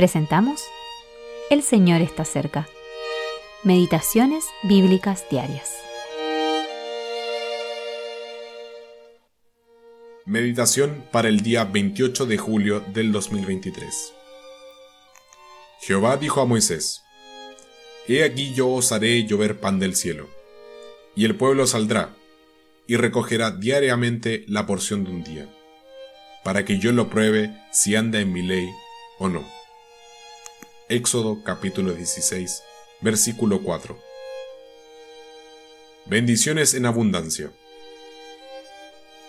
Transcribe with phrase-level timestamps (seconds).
[0.00, 0.62] Presentamos
[1.50, 2.66] El Señor está cerca.
[3.64, 5.76] Meditaciones Bíblicas Diarias.
[10.24, 14.14] Meditación para el día 28 de julio del 2023.
[15.82, 17.02] Jehová dijo a Moisés,
[18.08, 20.30] He aquí yo os haré llover pan del cielo,
[21.14, 22.16] y el pueblo saldrá,
[22.86, 25.46] y recogerá diariamente la porción de un día,
[26.42, 28.66] para que yo lo pruebe si anda en mi ley
[29.18, 29.59] o no.
[30.90, 32.64] Éxodo capítulo 16,
[33.00, 33.96] versículo 4.
[36.06, 37.52] Bendiciones en abundancia.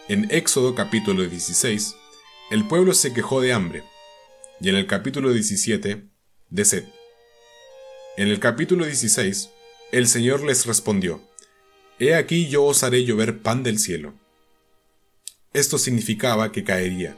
[0.08, 1.94] En Éxodo capítulo 16,
[2.50, 3.84] el pueblo se quejó de hambre,
[4.60, 6.04] y en el capítulo 17,
[6.50, 6.86] de sed.
[8.18, 9.52] En el capítulo 16,
[9.92, 11.22] el Señor les respondió,
[12.00, 14.16] He aquí yo os haré llover pan del cielo.
[15.54, 17.16] Esto significaba que caería,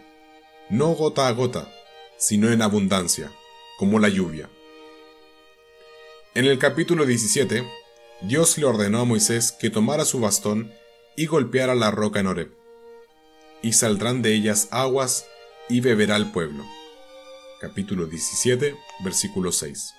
[0.69, 1.73] no gota a gota,
[2.17, 3.31] sino en abundancia,
[3.77, 4.49] como la lluvia.
[6.35, 7.63] En el capítulo 17,
[8.21, 10.71] Dios le ordenó a Moisés que tomara su bastón
[11.15, 12.51] y golpeara la roca en Horeb,
[13.61, 15.27] y saldrán de ellas aguas
[15.69, 16.65] y beberá el pueblo.
[17.61, 19.93] Capítulo 17, versículo 6.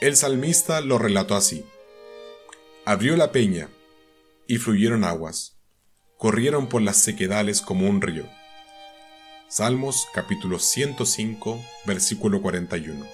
[0.00, 1.64] El salmista lo relató así.
[2.84, 3.68] Abrió la peña,
[4.46, 5.56] y fluyeron aguas,
[6.18, 8.28] corrieron por las sequedales como un río.
[9.52, 13.06] Salmos capítulo 105, versículo 41.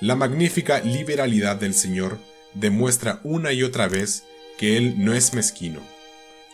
[0.00, 2.18] La magnífica liberalidad del Señor
[2.52, 4.24] demuestra una y otra vez
[4.58, 5.80] que Él no es mezquino,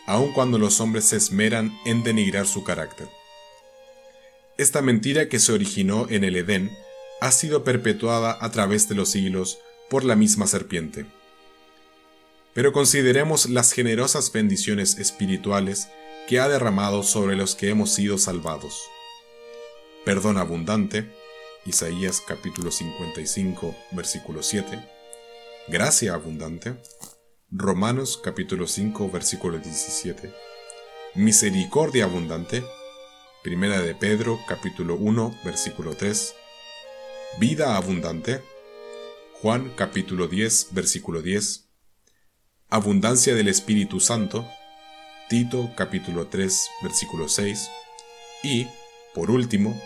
[0.07, 3.09] aun cuando los hombres se esmeran en denigrar su carácter.
[4.57, 6.71] Esta mentira que se originó en el Edén
[7.19, 11.05] ha sido perpetuada a través de los siglos por la misma serpiente.
[12.53, 15.89] Pero consideremos las generosas bendiciones espirituales
[16.27, 18.81] que ha derramado sobre los que hemos sido salvados.
[20.05, 21.11] Perdón abundante,
[21.65, 24.79] Isaías capítulo 55, versículo 7.
[25.67, 26.75] Gracia abundante,
[27.51, 30.33] Romanos capítulo 5, versículo 17.
[31.15, 32.63] Misericordia abundante,
[33.43, 36.35] Primera de Pedro capítulo 1, versículo 3
[37.37, 38.41] Vida abundante.
[39.41, 41.67] Juan capítulo 10, versículo 10.
[42.69, 44.47] Abundancia del Espíritu Santo.
[45.29, 47.69] Tito capítulo 3, versículo 6.
[48.43, 48.67] Y,
[49.13, 49.79] por último,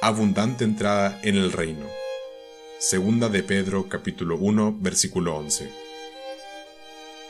[0.00, 1.86] abundante entrada en el reino.
[2.78, 5.70] Segunda de Pedro capítulo 1, versículo 11.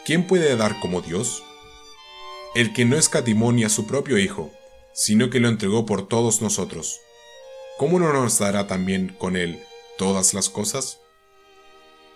[0.04, 1.42] ¿Quién puede dar como Dios?
[2.54, 4.50] El que no escatimonia a su propio Hijo,
[4.92, 7.00] sino que lo entregó por todos nosotros
[7.80, 9.58] ¿cómo no nos dará también con Él
[9.96, 11.00] todas las cosas?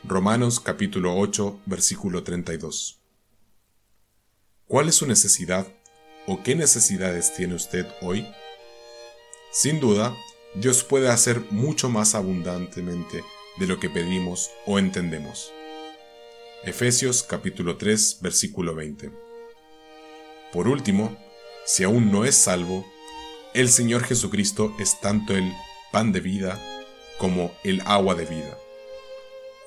[0.03, 3.04] Romanos capítulo 8, versículo 32.
[4.67, 5.67] ¿Cuál es su necesidad
[6.27, 8.27] o qué necesidades tiene usted hoy?
[9.53, 10.17] Sin duda,
[10.55, 13.23] Dios puede hacer mucho más abundantemente
[13.59, 15.53] de lo que pedimos o entendemos.
[16.65, 19.13] Efesios capítulo 3, versículo 20.
[20.51, 21.15] Por último,
[21.67, 22.87] si aún no es salvo,
[23.53, 25.53] el Señor Jesucristo es tanto el
[25.93, 26.59] pan de vida
[27.19, 28.59] como el agua de vida.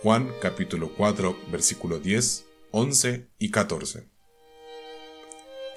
[0.01, 4.16] Juan capítulo 4 versículo 10, 11 y 14.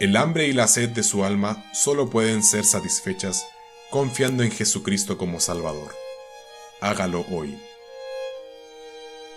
[0.00, 3.47] El hambre y la sed de su alma solo pueden ser satisfechas
[3.91, 5.94] confiando en Jesucristo como Salvador.
[6.81, 7.59] Hágalo hoy.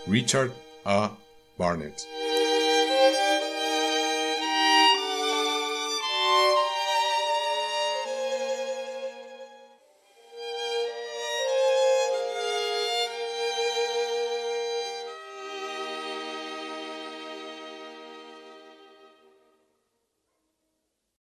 [0.08, 0.54] Richard
[0.86, 1.18] A.
[1.58, 2.02] Barnett